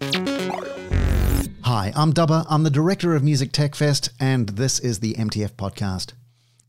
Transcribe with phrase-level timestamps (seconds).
[0.00, 2.46] Hi, I'm Dubber.
[2.48, 6.12] I'm the director of Music Tech Fest, and this is the MTF podcast.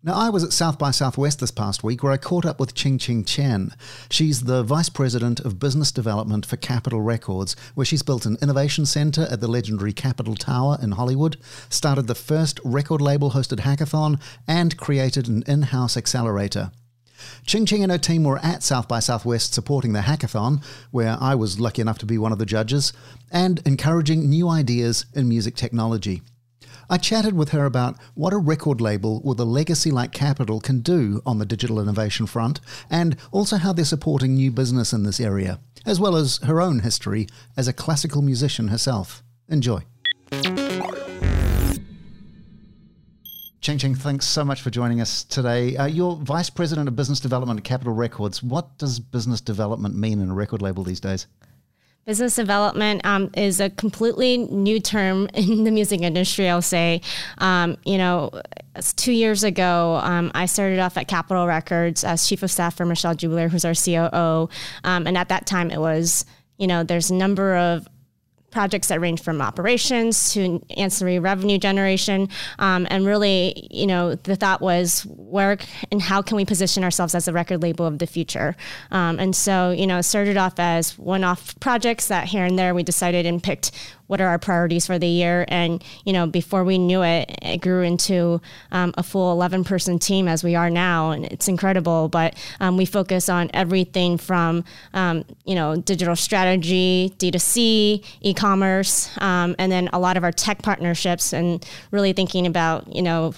[0.02, 2.74] Now, I was at South by Southwest this past week where I caught up with
[2.74, 3.76] Ching Ching Chen.
[4.10, 8.86] She's the Vice President of Business Development for Capitol Records, where she's built an innovation
[8.86, 11.38] center at the legendary Capitol Tower in Hollywood,
[11.70, 16.72] started the first record label hosted hackathon, and created an in house accelerator.
[17.46, 21.36] Ching Ching and her team were at South by Southwest supporting the hackathon, where I
[21.36, 22.94] was lucky enough to be one of the judges,
[23.32, 26.22] and encouraging new ideas in music technology.
[26.92, 30.80] I chatted with her about what a record label with a legacy like Capitol can
[30.80, 35.20] do on the digital innovation front, and also how they're supporting new business in this
[35.20, 39.22] area, as well as her own history as a classical musician herself.
[39.48, 39.84] Enjoy.
[43.70, 45.78] Ching Ching, thanks so much for joining us today.
[45.78, 48.42] Uh, you're Vice President of Business Development at Capitol Records.
[48.42, 51.28] What does business development mean in a record label these days?
[52.04, 57.02] Business development um, is a completely new term in the music industry, I'll say.
[57.38, 58.32] Um, you know,
[58.96, 62.88] two years ago, um, I started off at Capitol Records as Chief of Staff for
[62.88, 64.50] Michelle Jubelirer, who's our COO.
[64.84, 66.26] Um, and at that time, it was,
[66.58, 67.88] you know, there's a number of
[68.52, 72.30] projects that range from operations to ancillary revenue generation.
[72.58, 75.58] Um, and really, you know, the thought was where
[75.92, 78.56] and how can we position ourselves as a record label of the future?
[78.92, 82.74] Um, and so, you know, started off as one off projects that here and there
[82.74, 83.72] we decided and picked
[84.10, 85.46] what are our priorities for the year.
[85.50, 90.00] And, you know, before we knew it, it grew into um, a full 11 person
[90.00, 91.12] team as we are now.
[91.12, 92.10] And it's incredible.
[92.10, 99.16] But um, we focus on everything from, um, you know, digital strategy, D2C, e commerce,
[99.22, 103.36] um, and then a lot of our tech partnerships and really thinking about, you know,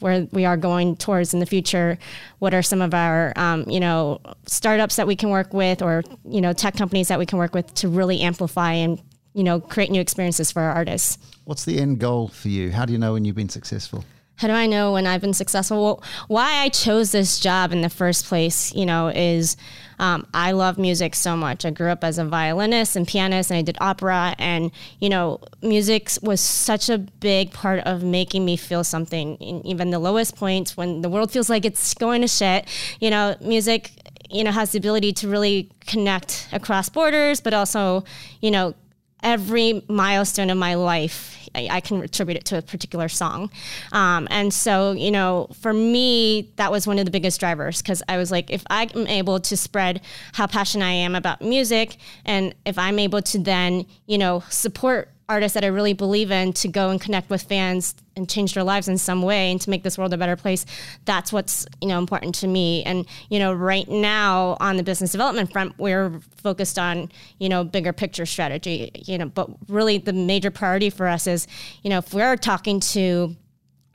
[0.00, 1.98] where we are going towards in the future.
[2.38, 6.04] What are some of our, um, you know, startups that we can work with, or
[6.28, 9.00] you know, tech companies that we can work with to really amplify and
[9.36, 11.18] you know, create new experiences for our artists.
[11.44, 12.72] What's the end goal for you?
[12.72, 14.02] How do you know when you've been successful?
[14.36, 15.82] How do I know when I've been successful?
[15.82, 19.58] Well, why I chose this job in the first place, you know, is
[19.98, 21.66] um, I love music so much.
[21.66, 24.70] I grew up as a violinist and pianist, and I did opera, and
[25.00, 29.36] you know, music was such a big part of making me feel something.
[29.36, 32.66] In even the lowest points, when the world feels like it's going to shit,
[33.00, 33.90] you know, music,
[34.30, 38.02] you know, has the ability to really connect across borders, but also,
[38.40, 38.74] you know,
[39.22, 43.50] every milestone of my life, I, can attribute it to a particular song.
[43.92, 48.02] Um, and so, you know, for me, that was one of the biggest drivers because
[48.08, 50.02] I was like, if I'm able to spread
[50.34, 55.10] how passionate I am about music, and if I'm able to then, you know, support
[55.28, 58.62] artists that I really believe in to go and connect with fans and change their
[58.62, 60.64] lives in some way and to make this world a better place
[61.04, 62.82] that's what's you know important to me.
[62.84, 67.64] And you know right now on the business development front we're focused on you know
[67.64, 71.46] bigger picture strategy you know but really the major priority for us is
[71.82, 73.34] you know if we're talking to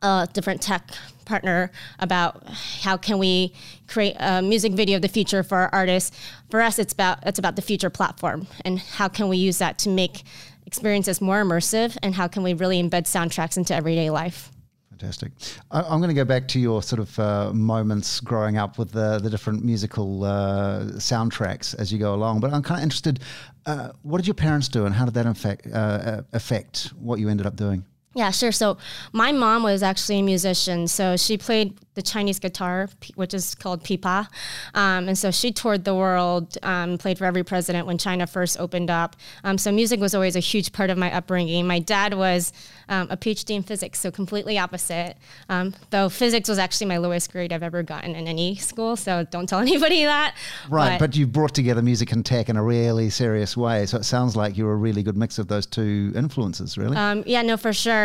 [0.01, 0.89] a different tech
[1.25, 2.43] partner about
[2.81, 3.53] how can we
[3.87, 6.17] create a music video of the future for our artists
[6.49, 9.77] for us it's about it's about the future platform and how can we use that
[9.77, 10.23] to make
[10.65, 14.51] experiences more immersive and how can we really embed soundtracks into everyday life?
[14.89, 15.31] Fantastic.
[15.71, 18.91] I, am going to go back to your sort of uh, moments growing up with
[18.91, 23.19] the, the different musical uh, soundtracks as you go along but i'm kind of interested
[23.65, 27.29] uh, what did your parents do and how did that affect, uh, affect what you
[27.29, 27.83] ended up doing
[28.13, 28.51] yeah, sure.
[28.51, 28.77] So
[29.13, 30.87] my mom was actually a musician.
[30.87, 34.27] So she played the Chinese guitar, which is called pipa.
[34.73, 38.59] Um, and so she toured the world, um, played for every president when China first
[38.59, 39.15] opened up.
[39.43, 41.67] Um, so music was always a huge part of my upbringing.
[41.67, 42.53] My dad was
[42.87, 45.15] um, a PhD in physics, so completely opposite.
[45.49, 49.25] Um, though physics was actually my lowest grade I've ever gotten in any school, so
[49.29, 50.35] don't tell anybody that.
[50.69, 53.85] Right, but, but you brought together music and tech in a really serious way.
[53.85, 56.95] So it sounds like you're a really good mix of those two influences, really.
[56.95, 58.00] Um, yeah, no, for sure.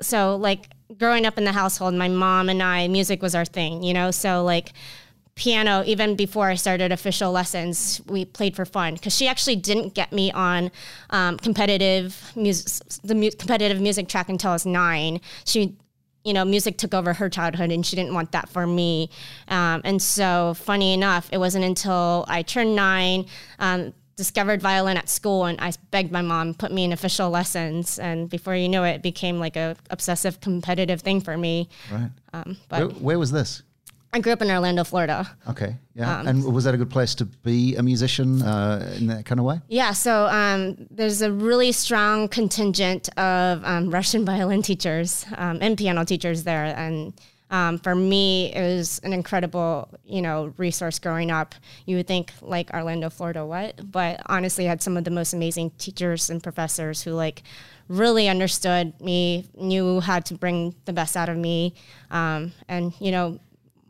[0.00, 0.68] So like
[0.98, 4.10] growing up in the household, my mom and I, music was our thing, you know?
[4.10, 4.72] So, like,
[5.34, 9.94] piano, even before I started official lessons, we played for fun because she actually didn't
[9.94, 10.70] get me on
[11.10, 15.20] um, competitive music, the mu- competitive music track until I was nine.
[15.44, 15.76] She
[16.22, 19.08] you know, music took over her childhood and she didn't want that for me.
[19.48, 23.24] Um, and so, funny enough, it wasn't until I turned nine
[23.58, 27.98] um, discovered violin at school and I begged my mom put me in official lessons
[27.98, 31.70] and before you know it, it became like a obsessive competitive thing for me.
[31.90, 32.10] Right.
[32.34, 33.62] Um, but where, where, was this?
[34.12, 35.26] I grew up in Orlando, Florida.
[35.48, 35.74] Okay.
[35.94, 36.18] Yeah.
[36.18, 39.40] Um, and was that a good place to be a musician uh, in that kind
[39.40, 39.62] of way?
[39.68, 39.92] Yeah.
[39.94, 46.04] So um, there's a really strong contingent of um, Russian violin teachers um, and piano
[46.04, 47.14] teachers there and
[47.50, 51.54] um, for me, it was an incredible, you know, resource growing up.
[51.84, 53.90] You would think like Orlando, Florida, what?
[53.90, 57.42] But honestly, I had some of the most amazing teachers and professors who like
[57.88, 61.74] really understood me, knew how to bring the best out of me,
[62.12, 63.40] um, and you know,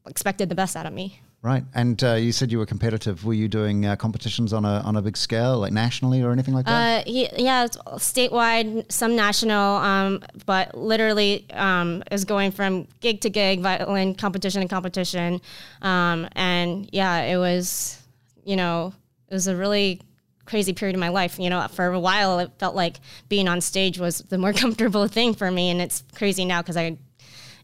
[0.06, 1.20] expected the best out of me.
[1.42, 3.24] Right, and uh, you said you were competitive.
[3.24, 6.52] Were you doing uh, competitions on a on a big scale, like nationally or anything
[6.52, 7.06] like that?
[7.06, 13.62] Uh, yeah, statewide, some national, um, but literally um, is going from gig to gig,
[13.62, 15.40] violin competition to competition,
[15.80, 18.02] um, and yeah, it was,
[18.44, 18.92] you know,
[19.28, 20.02] it was a really
[20.44, 21.38] crazy period of my life.
[21.38, 22.96] You know, for a while, it felt like
[23.30, 26.76] being on stage was the more comfortable thing for me, and it's crazy now because
[26.76, 26.98] I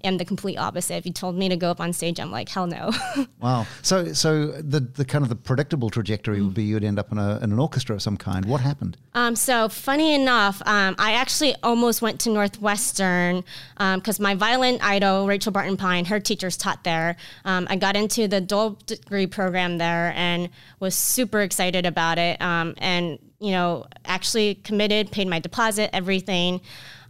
[0.06, 0.94] am the complete opposite.
[0.94, 2.93] If you told me to go up on stage, I'm like, hell no.
[3.41, 3.67] wow.
[3.82, 7.19] So, so the the kind of the predictable trajectory would be you'd end up in,
[7.19, 8.44] a, in an orchestra of some kind.
[8.44, 8.97] What happened?
[9.14, 13.44] Um, so funny enough, um, I actually almost went to Northwestern
[13.75, 17.17] because um, my violin idol, Rachel Barton Pine, her teachers taught there.
[17.44, 20.49] Um, I got into the dual degree program there and
[20.81, 22.41] was super excited about it.
[22.41, 26.61] Um, and you know, actually committed, paid my deposit, everything.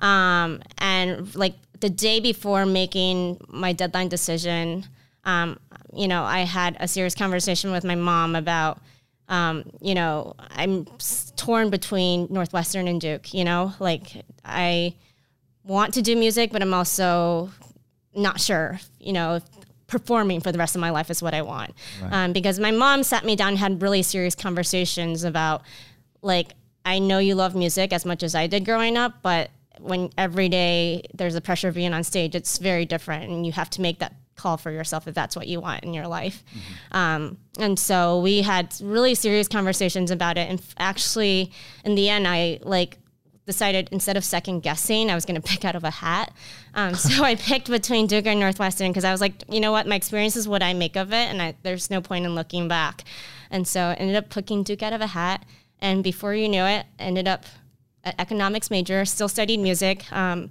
[0.00, 4.84] Um, and like the day before making my deadline decision,
[5.24, 5.58] um,
[5.92, 8.80] you know, I had a serious conversation with my mom about,
[9.28, 10.86] um, you know, I'm
[11.36, 14.94] torn between Northwestern and Duke, you know, like I
[15.64, 17.50] want to do music, but I'm also
[18.14, 19.40] not sure, you know,
[19.86, 21.74] performing for the rest of my life is what I want.
[22.02, 22.12] Right.
[22.12, 25.62] Um, because my mom sat me down and had really serious conversations about,
[26.22, 29.50] like, I know you love music as much as I did growing up, but
[29.80, 33.52] when every day there's a pressure of being on stage, it's very different, and you
[33.52, 36.44] have to make that call for yourself if that's what you want in your life.
[36.50, 36.96] Mm-hmm.
[36.96, 41.50] Um, and so we had really serious conversations about it, and actually,
[41.84, 42.98] in the end, I like
[43.46, 46.32] decided instead of second guessing, I was going to pick out of a hat.
[46.74, 49.86] Um, so I picked between Duke and Northwestern because I was like, you know what,
[49.86, 52.68] my experience is what I make of it, and I, there's no point in looking
[52.68, 53.04] back.
[53.50, 55.44] And so I ended up picking Duke out of a hat,
[55.80, 57.44] and before you knew it, ended up
[58.18, 60.50] economics major, still studied music, um,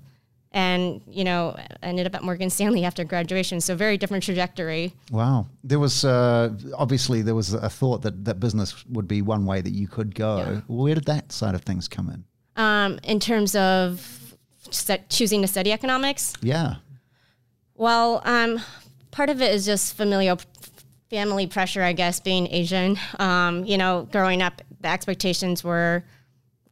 [0.51, 3.61] and you know ended up at Morgan Stanley after graduation.
[3.61, 4.93] So very different trajectory.
[5.11, 9.45] Wow, there was uh, obviously there was a thought that that business would be one
[9.45, 10.37] way that you could go.
[10.37, 10.61] Yeah.
[10.67, 12.23] Where did that side of things come in?
[12.55, 14.35] Um, in terms of
[15.09, 16.33] choosing to study economics.
[16.41, 16.75] Yeah.
[17.75, 18.61] Well, um,
[19.11, 20.39] part of it is just familial
[21.09, 22.97] family pressure, I guess, being Asian.
[23.19, 26.03] Um, you know, growing up, the expectations were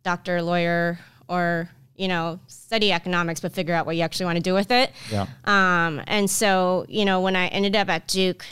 [0.03, 4.41] doctor, lawyer, or you know, study economics, but figure out what you actually want to
[4.41, 4.91] do with it.
[5.11, 5.27] Yeah.
[5.45, 8.45] Um, and so, you know, when I ended up at Duke,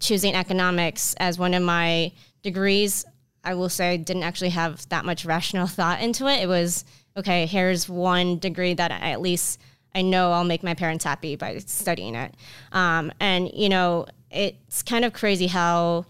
[0.00, 2.12] choosing economics as one of my
[2.42, 3.04] degrees,
[3.44, 6.42] I will say I didn't actually have that much rational thought into it.
[6.42, 6.84] It was
[7.16, 7.46] okay.
[7.46, 9.60] Here's one degree that I, at least
[9.94, 12.34] I know I'll make my parents happy by studying it.
[12.72, 16.06] Um, and you know, it's kind of crazy how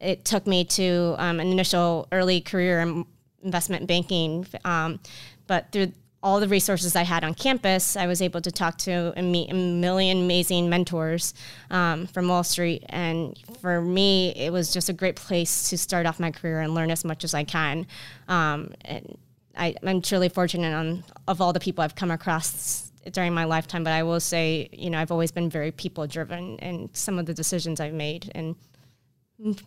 [0.00, 3.06] it took me to um, an initial early career in
[3.46, 4.46] investment banking.
[4.64, 5.00] Um,
[5.46, 9.12] but through all the resources I had on campus, I was able to talk to
[9.16, 11.34] and meet a million amazing mentors
[11.70, 12.82] um, from Wall Street.
[12.88, 16.74] And for me, it was just a great place to start off my career and
[16.74, 17.86] learn as much as I can.
[18.26, 19.16] Um, and
[19.56, 23.84] I, am truly fortunate on of all the people I've come across during my lifetime.
[23.84, 27.26] But I will say, you know, I've always been very people driven in some of
[27.26, 28.56] the decisions I've made, and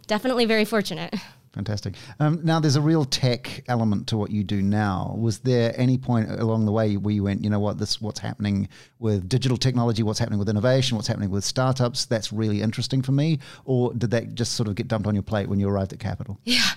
[0.07, 1.15] definitely very fortunate.
[1.53, 1.95] Fantastic.
[2.19, 5.15] Um, now, there's a real tech element to what you do now.
[5.17, 8.19] Was there any point along the way where you went, you know what, this what's
[8.19, 12.05] happening with digital technology, what's happening with innovation, what's happening with startups?
[12.05, 13.39] That's really interesting for me.
[13.65, 15.99] Or did that just sort of get dumped on your plate when you arrived at
[15.99, 16.39] Capitol?
[16.43, 16.69] Yeah.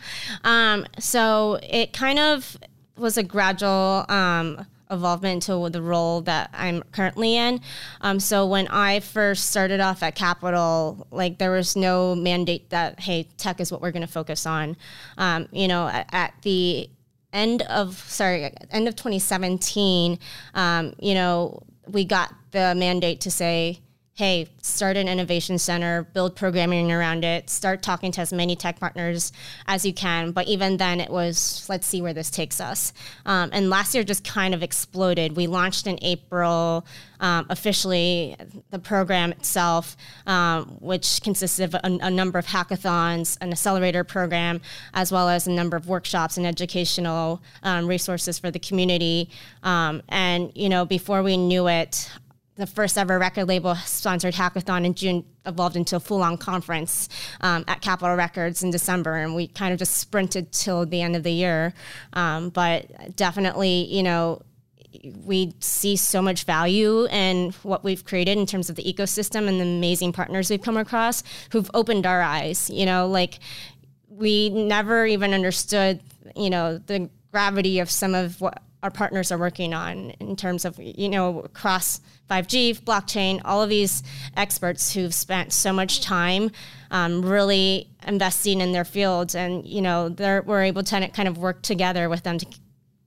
[0.44, 2.56] Um, so it kind of
[2.96, 4.06] was a gradual.
[4.08, 7.60] Um, involvement to the role that I'm currently in.
[8.00, 13.00] Um, so when I first started off at Capitol, like there was no mandate that
[13.00, 14.76] hey, tech is what we're going to focus on.
[15.18, 16.88] Um, you know, at, at, the
[17.32, 20.18] end of sorry, end of 2017,
[20.54, 23.80] um, you know, we got the mandate to say
[24.14, 28.78] hey, start an innovation center, build programming around it, start talking to as many tech
[28.78, 29.32] partners
[29.66, 30.32] as you can.
[30.32, 32.92] But even then, it was let's see where this takes us.
[33.24, 35.34] Um, and last year just kind of exploded.
[35.34, 36.86] We launched in April.
[37.20, 38.34] Um, officially,
[38.70, 44.60] the program itself, um, which consisted of a, a, number of hackathons, an accelerator program,
[44.92, 49.30] as well as a number of workshops and educational um, resources for the community.
[49.62, 52.10] Um, and you know, before we knew it,
[52.56, 57.08] the first ever record label sponsored hackathon in June evolved into a full on conference
[57.40, 61.16] um, at Capitol Records in December, and we kind of just sprinted till the end
[61.16, 61.72] of the year.
[62.12, 64.42] Um, but definitely, you know,
[65.24, 69.58] we see so much value in what we've created in terms of the ecosystem and
[69.58, 72.68] the amazing partners we've come across who've opened our eyes.
[72.68, 73.38] You know, like
[74.08, 76.00] we never even understood,
[76.36, 80.64] you know, the gravity of some of what our partners are working on in terms
[80.64, 84.02] of you know across 5G, blockchain, all of these
[84.36, 86.50] experts who've spent so much time
[86.90, 91.62] um, really investing in their fields, and you know we're able to kind of work
[91.62, 92.46] together with them to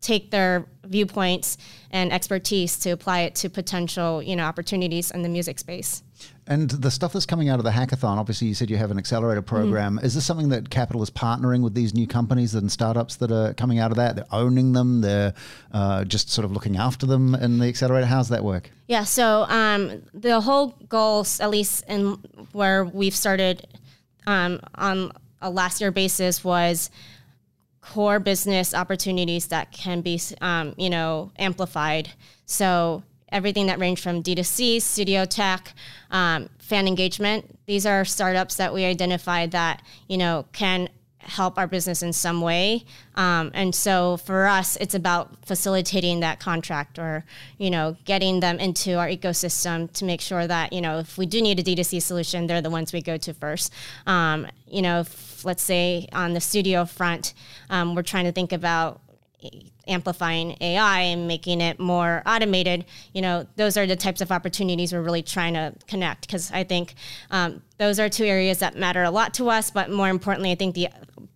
[0.01, 1.57] take their viewpoints
[1.91, 6.03] and expertise to apply it to potential you know opportunities in the music space.
[6.47, 8.99] And the stuff that's coming out of the hackathon, obviously, you said you have an
[8.99, 9.55] accelerator mm-hmm.
[9.55, 9.95] program.
[9.95, 10.05] Mm-hmm.
[10.05, 13.55] Is this something that Capitol is partnering with these new companies and startups that are
[13.55, 14.15] coming out of that?
[14.15, 15.33] They're owning them, they're
[15.71, 18.05] uh, just sort of looking after them in the accelerator.
[18.05, 18.69] How's that work?
[18.87, 22.19] Yeah, so um, the whole goal, at least in
[22.51, 23.67] where we've started
[24.27, 25.11] um, on
[25.41, 26.91] a last year basis, was
[27.85, 32.09] core business opportunities that can be, um, you know, amplified.
[32.45, 35.73] So everything that range from D2C, studio tech,
[36.09, 37.59] um, fan engagement.
[37.67, 40.89] These are startups that we identified that, you know, can
[41.19, 42.85] help our business in some way.
[43.15, 47.25] Um, and so for us, it's about facilitating that contract or,
[47.57, 51.25] you know, getting them into our ecosystem to make sure that, you know, if we
[51.25, 53.73] do need a D2C solution, they're the ones we go to first.
[54.05, 55.03] Um, you know,
[55.45, 57.33] let's say on the studio front,
[57.69, 59.01] um, we're trying to think about
[59.87, 64.93] amplifying AI and making it more automated, you know, those are the types of opportunities
[64.93, 66.95] we're really trying to connect because I think
[67.31, 69.71] um, those are two areas that matter a lot to us.
[69.71, 70.89] But more importantly, I think the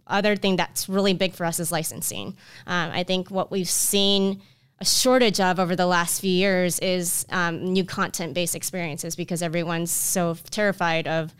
[0.08, 2.36] other thing that's really big for us is licensing.
[2.66, 4.42] Um, I think what we've seen
[4.82, 9.42] a shortage of over the last few years is um, new content based experiences because
[9.42, 11.36] everyone's so terrified of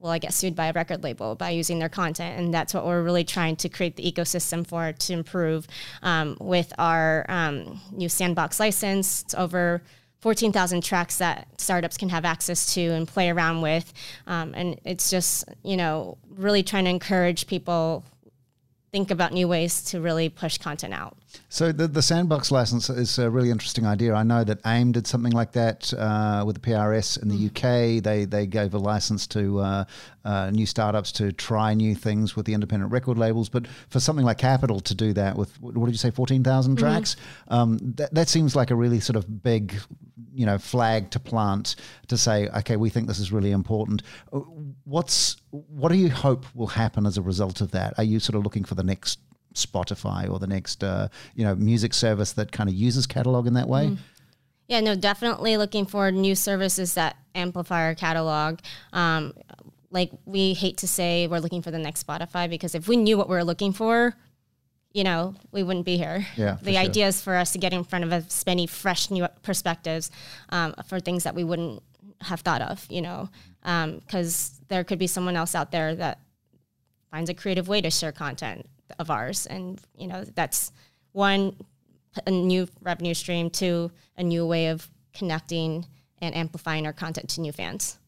[0.00, 2.38] will I get sued by a record label by using their content?
[2.38, 5.66] And that's what we're really trying to create the ecosystem for to improve
[6.02, 9.22] um, with our um, new sandbox license.
[9.22, 9.82] It's over
[10.20, 13.92] 14,000 tracks that startups can have access to and play around with.
[14.26, 18.04] Um, and it's just, you know, really trying to encourage people
[18.90, 21.16] think about new ways to really push content out.
[21.48, 24.14] So the, the sandbox license is a really interesting idea.
[24.14, 27.48] I know that AIM did something like that uh, with the PRS in the mm.
[27.48, 28.02] UK.
[28.02, 29.84] They they gave a license to uh,
[30.24, 33.48] uh, new startups to try new things with the independent record labels.
[33.48, 36.76] But for something like Capitol to do that with what did you say, fourteen thousand
[36.76, 36.86] mm-hmm.
[36.86, 37.16] tracks?
[37.16, 37.54] Mm-hmm.
[37.54, 39.74] Um, that that seems like a really sort of big,
[40.34, 41.76] you know, flag to plant
[42.08, 44.02] to say, okay, we think this is really important.
[44.32, 44.40] Uh,
[44.84, 47.94] what's what do you hope will happen as a result of that?
[47.98, 49.18] Are you sort of looking for the next
[49.54, 53.54] Spotify or the next uh, you know music service that kind of uses catalog in
[53.54, 53.88] that way?
[53.88, 53.98] Mm.
[54.68, 58.58] Yeah, no, definitely looking for new services that amplify our catalog.
[58.92, 59.32] Um,
[59.90, 63.16] like we hate to say we're looking for the next Spotify because if we knew
[63.16, 64.14] what we were looking for,
[64.92, 66.26] you know, we wouldn't be here.
[66.36, 69.26] Yeah, the idea is for us to get in front of as many fresh new
[69.42, 70.10] perspectives
[70.50, 71.82] um, for things that we wouldn't
[72.20, 73.28] have thought of, you know,
[73.62, 76.18] because um, there could be someone else out there that
[77.10, 79.46] finds a creative way to share content of ours.
[79.46, 80.72] And, you know, that's
[81.12, 81.56] one,
[82.26, 85.86] a new revenue stream, two, a new way of connecting
[86.20, 87.98] and amplifying our content to new fans.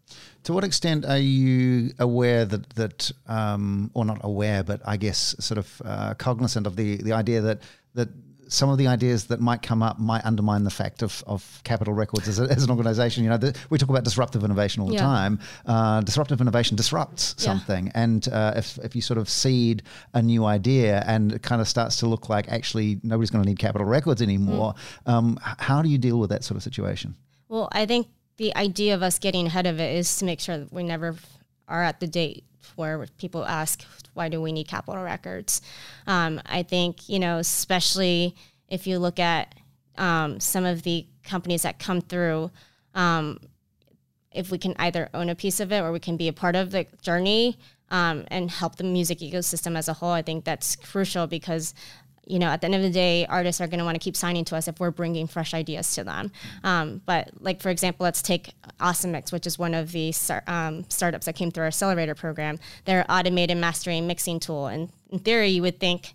[0.45, 5.37] To what extent are you aware that that, um, or not aware, but I guess
[5.38, 7.62] sort of uh, cognizant of the the idea that
[7.95, 8.09] that
[8.50, 11.95] some of the ideas that might come up might undermine the fact of, of Capitol
[11.95, 13.25] Records as, a, as an organization.
[13.25, 15.00] You know, the, we talk about disruptive innovation all the yeah.
[15.00, 15.38] time.
[15.64, 17.92] Uh, disruptive innovation disrupts something, yeah.
[17.95, 21.69] and uh, if if you sort of seed a new idea and it kind of
[21.69, 24.75] starts to look like actually nobody's going to need Capitol Records anymore,
[25.07, 25.12] mm.
[25.12, 27.14] um, how do you deal with that sort of situation?
[27.49, 30.59] Well, I think the idea of us getting ahead of it is to make sure
[30.59, 31.14] that we never
[31.71, 32.45] are at the date
[32.77, 33.85] where people ask,
[34.15, 35.62] why do we need Capitol Records?
[36.07, 38.35] Um, I think, you know, especially
[38.69, 39.55] if you look at
[39.97, 42.50] um, some of the companies that come through,
[42.95, 43.39] um,
[44.33, 46.57] if we can either own a piece of it or we can be a part
[46.57, 47.59] of the journey
[47.91, 51.75] um, and help the music ecosystem as a whole, I think that's crucial because
[52.31, 54.17] you know, at the end of the day, artists are going to want to keep
[54.17, 56.31] signing to us if we're bringing fresh ideas to them.
[56.63, 60.15] Um, but like, for example, let's take Awesome Mix, which is one of the
[60.47, 62.59] um, startups that came through our accelerator program.
[62.85, 64.69] They're automated mastering mixing tool.
[64.69, 66.15] And in theory, you would think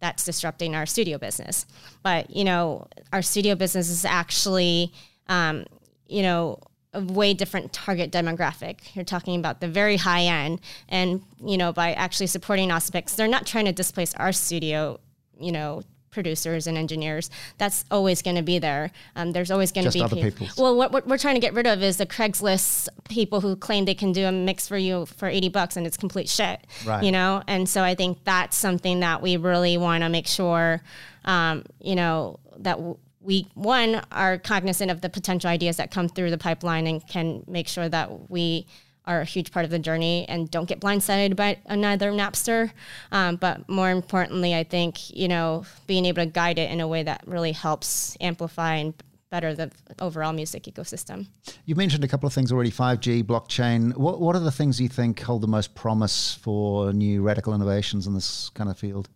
[0.00, 1.64] that's disrupting our studio business.
[2.02, 4.92] But, you know, our studio business is actually,
[5.28, 5.64] um,
[6.06, 6.58] you know,
[6.92, 8.94] a way different target demographic.
[8.94, 10.60] You're talking about the very high end.
[10.90, 15.00] And, you know, by actually supporting Awesome Mix, they're not trying to displace our studio
[15.38, 15.82] you know
[16.14, 18.92] producers and engineers that's always going to be there.
[19.16, 21.52] Um, there's always going to be other people well what, what, we're trying to get
[21.54, 25.06] rid of is the craigslist people who claim they can do a mix for you
[25.06, 27.02] for 80 bucks and it's complete shit right.
[27.02, 27.42] you know?
[27.48, 30.80] And so i think that's something that we really want to make sure
[31.24, 36.08] um, you know that w- we one are cognizant of the potential ideas that come
[36.08, 38.66] through the pipeline and can make sure that we
[39.06, 42.70] are a huge part of the journey and don't get blindsided by another Napster.
[43.12, 46.88] Um, but more importantly, I think you know being able to guide it in a
[46.88, 48.94] way that really helps amplify and
[49.30, 51.26] better the overall music ecosystem.
[51.64, 53.96] You mentioned a couple of things already: five G, blockchain.
[53.96, 58.06] What what are the things you think hold the most promise for new radical innovations
[58.06, 59.08] in this kind of field?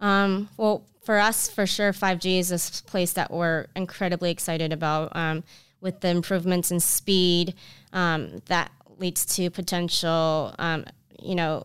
[0.00, 5.16] Um, well, for us, for sure, 5G is a place that we're incredibly excited about.
[5.16, 5.42] Um,
[5.80, 7.54] with the improvements in speed
[7.92, 10.84] um, that leads to potential, um,
[11.20, 11.64] you know,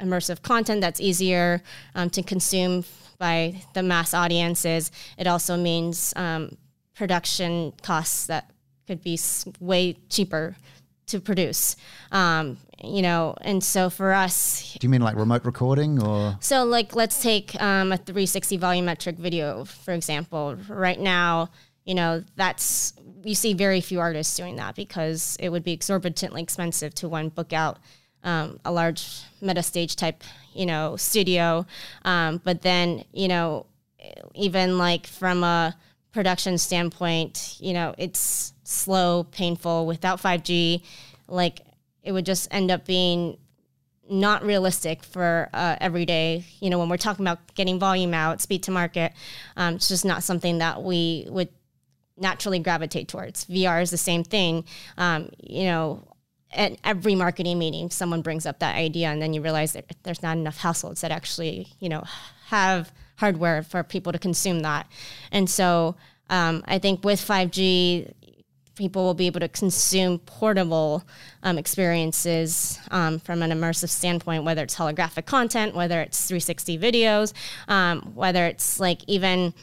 [0.00, 1.62] immersive content that's easier
[1.94, 2.84] um, to consume
[3.18, 4.90] by the mass audiences.
[5.18, 6.56] It also means um,
[6.94, 8.50] production costs that
[8.86, 9.18] could be
[9.60, 10.56] way cheaper
[11.06, 11.76] to produce.
[12.12, 16.36] Um, you know, and so for us, do you mean like remote recording or?
[16.40, 20.56] So, like, let's take um, a 360 volumetric video, for example.
[20.68, 21.48] Right now,
[21.84, 22.92] you know, that's
[23.26, 27.28] you see very few artists doing that because it would be exorbitantly expensive to one
[27.28, 27.78] book out
[28.22, 31.66] um, a large Metastage type, you know, studio.
[32.04, 33.66] Um, but then, you know,
[34.34, 35.76] even like from a
[36.12, 40.82] production standpoint, you know, it's slow, painful without 5G.
[41.28, 41.60] Like
[42.02, 43.38] it would just end up being
[44.08, 46.44] not realistic for uh, every day.
[46.60, 49.12] You know, when we're talking about getting volume out, speed to market,
[49.56, 51.48] um, it's just not something that we would
[52.16, 53.44] naturally gravitate towards.
[53.46, 54.64] VR is the same thing.
[54.96, 56.06] Um, you know,
[56.52, 60.22] at every marketing meeting, someone brings up that idea, and then you realize that there's
[60.22, 62.02] not enough households that actually, you know,
[62.46, 64.86] have hardware for people to consume that.
[65.32, 65.96] And so
[66.30, 68.12] um, I think with 5G,
[68.76, 71.02] people will be able to consume portable
[71.42, 77.32] um, experiences um, from an immersive standpoint, whether it's holographic content, whether it's 360 videos,
[77.68, 79.54] um, whether it's like even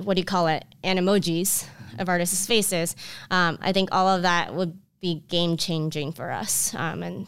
[0.00, 1.66] what do you call it, animojis
[1.98, 2.96] of artists' faces.
[3.30, 7.26] Um, I think all of that would be game changing for us, um, and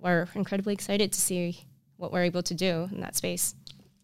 [0.00, 1.58] we're incredibly excited to see
[1.96, 3.54] what we're able to do in that space.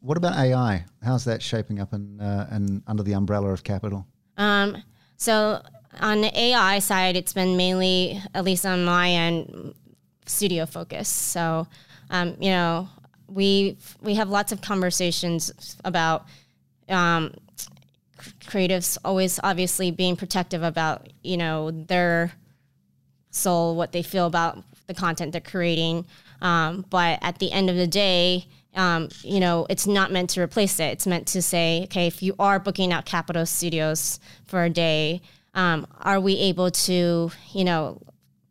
[0.00, 0.84] What about AI?
[1.02, 4.06] How's that shaping up in, uh, in under the umbrella of Capitol?
[4.36, 4.82] Um,
[5.16, 5.62] so
[6.00, 9.74] on the AI side, it's been mainly, at least on my end,
[10.26, 11.08] studio focus.
[11.08, 11.68] So,
[12.10, 12.88] um, you know,
[13.28, 16.26] we we have lots of conversations about
[16.88, 17.34] um,
[18.52, 22.32] creatives always obviously being protective about you know their
[23.30, 26.06] soul, what they feel about the content they're creating.
[26.42, 30.42] Um, but at the end of the day, um, you know, it's not meant to
[30.42, 30.92] replace it.
[30.92, 35.22] It's meant to say, okay, if you are booking out Capitol Studios for a day,
[35.54, 38.00] um, are we able to, you know,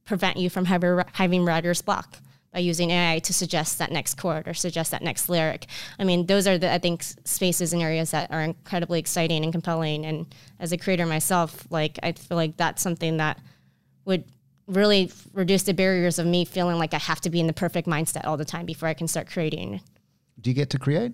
[0.05, 2.17] prevent you from having, having writer's block?
[2.53, 5.67] By using AI to suggest that next chord or suggest that next lyric.
[5.97, 9.53] I mean, those are the I think spaces and areas that are incredibly exciting and
[9.53, 10.05] compelling.
[10.05, 13.39] And as a creator myself, like I feel like that's something that
[14.05, 14.25] would
[14.67, 17.87] really reduce the barriers of me feeling like I have to be in the perfect
[17.87, 19.81] mindset all the time before I can start creating.
[20.39, 21.13] Do you get to create?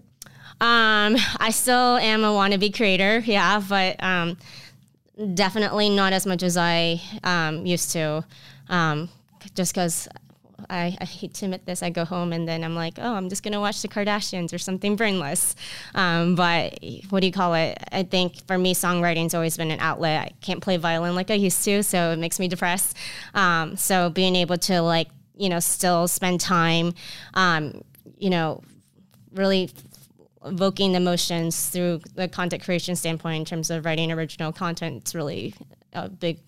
[0.60, 4.38] Um, I still am a wannabe creator, yeah, but um,
[5.34, 8.26] definitely not as much as I um, used to.
[8.70, 9.10] Um,
[9.56, 10.08] just because
[10.70, 11.84] I, I, hate to admit this.
[11.84, 14.54] I go home and then I'm like, oh, I'm just going to watch the Kardashians
[14.54, 15.56] or something brainless.
[15.96, 17.78] Um, but what do you call it?
[17.92, 20.22] I think for me, songwriting's always been an outlet.
[20.22, 22.98] I can't play violin like I used to, so it makes me depressed.
[23.34, 26.94] Um, so being able to like, you know, still spend time,
[27.36, 27.82] um,
[28.18, 28.64] you know,
[29.34, 29.70] really
[30.46, 35.54] evoking emotions through the content creation standpoint in terms of writing original content, it's really
[35.94, 36.40] a big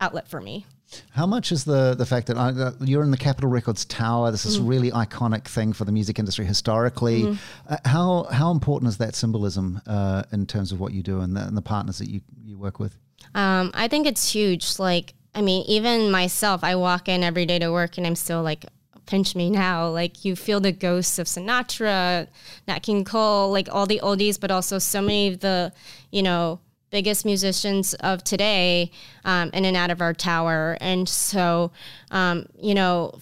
[0.00, 0.66] outlet for me.
[1.10, 4.30] How much is the the fact that I, uh, you're in the Capitol Records Tower?
[4.30, 4.68] This is mm.
[4.68, 7.22] really iconic thing for the music industry historically.
[7.22, 7.38] Mm.
[7.68, 11.36] Uh, how how important is that symbolism uh, in terms of what you do and
[11.36, 12.96] the, and the partners that you you work with?
[13.34, 14.78] Um, I think it's huge.
[14.78, 18.42] Like, I mean, even myself, I walk in every day to work and I'm still
[18.42, 18.66] like,
[19.06, 19.88] pinch me now.
[19.88, 22.26] Like you feel the ghosts of Sinatra,
[22.68, 25.72] Nat King Cole, like all the oldies, but also so many of the,
[26.10, 28.90] you know, biggest musicians of today
[29.24, 30.76] um, in and out of our tower.
[30.80, 31.72] And so,
[32.10, 33.18] um, you know,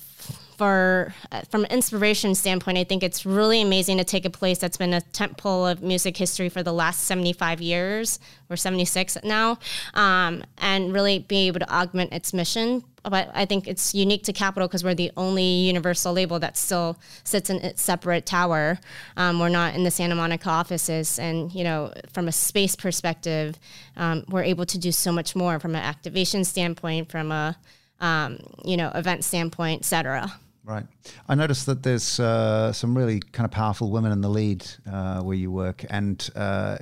[0.56, 4.58] for uh, from an inspiration standpoint, I think it's really amazing to take a place
[4.58, 9.58] that's been a temple of music history for the last 75 years or 76 now,
[9.94, 12.84] um, and really be able to augment its mission.
[13.08, 16.96] But I think it's unique to Capitol because we're the only universal label that still
[17.22, 18.78] sits in its separate tower.
[19.16, 23.58] Um, we're not in the Santa Monica offices, and you know, from a space perspective,
[23.96, 27.56] um, we're able to do so much more from an activation standpoint, from a
[28.00, 30.32] um, you know, event standpoint, et cetera.
[30.64, 30.86] Right.
[31.28, 35.20] I noticed that there's uh, some really kind of powerful women in the lead uh,
[35.20, 36.78] where you work, and uh,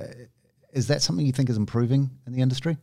[0.73, 2.77] Is that something you think is improving in the industry?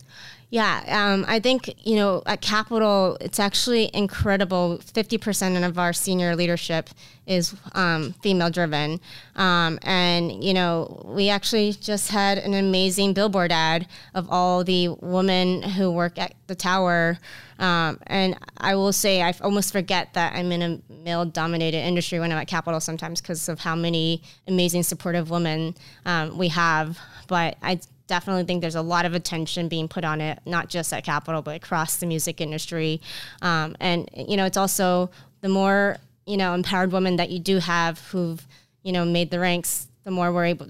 [0.52, 4.78] Yeah, um, I think you know at Capitol, it's actually incredible.
[4.78, 6.90] Fifty percent of our senior leadership
[7.24, 9.00] is um, female driven,
[9.36, 14.88] um, and you know we actually just had an amazing billboard ad of all the
[14.88, 17.18] women who work at the tower.
[17.60, 22.18] Um, and I will say, I almost forget that I'm in a male dominated industry
[22.18, 26.98] when I'm at Capitol sometimes because of how many amazing supportive women um, we have.
[27.28, 27.78] But I
[28.10, 31.40] definitely think there's a lot of attention being put on it, not just at Capitol,
[31.40, 33.00] but across the music industry.
[33.40, 35.96] Um, and, you know, it's also the more,
[36.26, 38.44] you know, empowered women that you do have who've,
[38.82, 40.66] you know, made the ranks, the more we're able,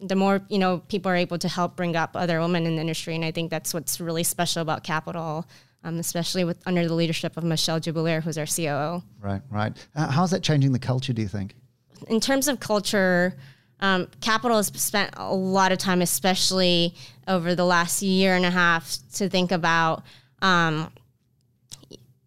[0.00, 2.80] the more, you know, people are able to help bring up other women in the
[2.80, 3.14] industry.
[3.14, 5.46] And I think that's what's really special about Capitol.
[5.86, 9.02] Um, especially with under the leadership of Michelle Jubelirer, who's our COO.
[9.20, 9.76] Right, right.
[9.94, 11.12] Uh, how's that changing the culture?
[11.12, 11.54] Do you think?
[12.08, 13.36] In terms of culture,
[13.80, 16.94] um, Capitol has spent a lot of time, especially
[17.28, 20.02] over the last year and a half, to think about
[20.42, 20.90] um,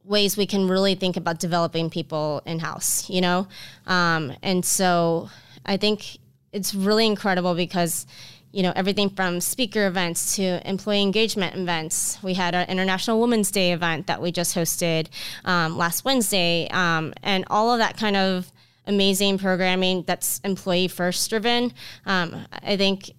[0.03, 3.47] ways we can really think about developing people in house, you know?
[3.85, 5.29] Um, and so
[5.65, 6.17] I think
[6.53, 8.05] it's really incredible because
[8.53, 12.17] you know everything from speaker events to employee engagement events.
[12.23, 15.07] We had an International Women's Day event that we just hosted
[15.45, 18.51] um, last Wednesday, um, and all of that kind of
[18.87, 21.73] amazing programming that's employee first driven.
[22.05, 23.11] Um, I think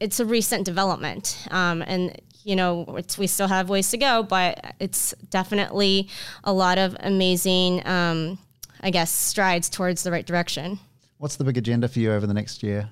[0.00, 4.74] it's a recent development, um, and you know we still have ways to go, but
[4.80, 6.08] it's definitely
[6.44, 8.38] a lot of amazing, um,
[8.80, 10.78] I guess, strides towards the right direction.
[11.18, 12.88] What's the big agenda for you over the next year?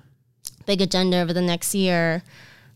[0.65, 2.23] Big agenda over the next year.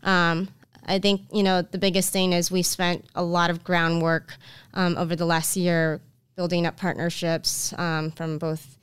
[0.02, 0.48] Um,
[0.86, 4.34] I think you know the biggest thing is we spent a lot of groundwork
[4.74, 6.00] um, over the last year
[6.36, 8.76] building up partnerships um, from both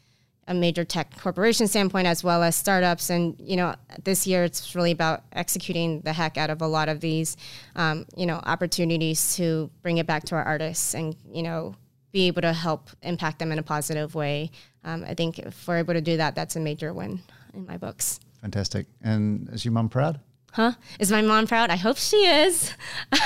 [0.52, 3.10] a major tech corporation standpoint as well as startups.
[3.10, 6.90] And you know, this year it's really about executing the heck out of a lot
[6.90, 7.38] of these,
[7.76, 11.76] um, you know, opportunities to bring it back to our artists and you know
[12.12, 14.52] be able to help impact them in a positive way.
[14.84, 17.22] Um, I think if we're able to do that, that's a major win
[17.54, 18.20] in my books.
[18.42, 18.88] Fantastic.
[19.02, 20.20] And is your mom proud?
[20.52, 20.74] Huh?
[21.00, 21.70] Is my mom proud?
[21.70, 22.74] I hope she is.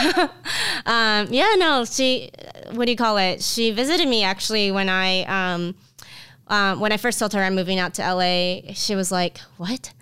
[0.85, 2.29] um, yeah, no, she,
[2.73, 3.41] what do you call it?
[3.41, 5.23] She visited me actually when I,
[6.47, 9.93] um, when I first told her I'm moving out to LA, she was like, "What?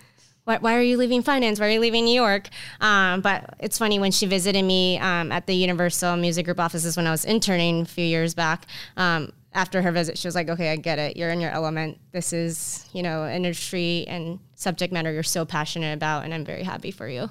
[0.45, 1.60] Why, why are you leaving finance?
[1.60, 2.49] Why are you leaving New York?"
[2.82, 6.97] Um, but it's funny when she visited me um, at the Universal Music Group offices
[6.97, 8.65] when I was interning a few years back.
[8.97, 11.15] Um, after her visit, she was like, "Okay, I get it.
[11.15, 11.99] You're in your element.
[12.12, 16.63] This is, you know, industry and subject matter you're so passionate about, and I'm very
[16.63, 17.29] happy for you."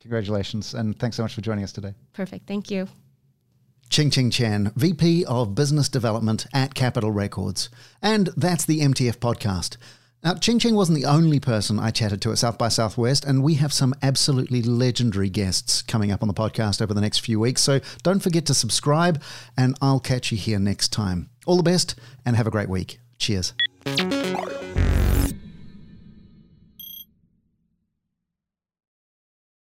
[0.00, 1.92] Congratulations, and thanks so much for joining us today.
[2.12, 2.46] Perfect.
[2.46, 2.88] Thank you.
[3.88, 7.68] Ching Ching Chen, VP of Business Development at Capitol Records.
[8.02, 9.76] And that's the MTF podcast.
[10.22, 13.44] Now, Ching Ching wasn't the only person I chatted to at South by Southwest, and
[13.44, 17.38] we have some absolutely legendary guests coming up on the podcast over the next few
[17.38, 17.62] weeks.
[17.62, 19.22] So don't forget to subscribe,
[19.56, 21.30] and I'll catch you here next time.
[21.46, 21.94] All the best,
[22.24, 22.98] and have a great week.
[23.18, 23.54] Cheers.